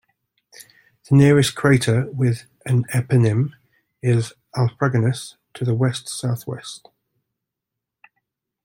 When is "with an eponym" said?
2.09-3.51